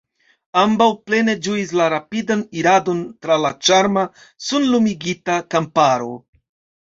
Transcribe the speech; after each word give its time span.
Ambaŭ 0.59 0.85
plene 1.09 1.33
ĝuis 1.47 1.73
la 1.79 1.89
rapidan 1.93 2.41
iradon 2.61 3.03
tra 3.25 3.37
la 3.43 3.51
ĉarma, 3.67 4.05
sunlumigita 4.49 5.37
kamparo. 5.55 6.09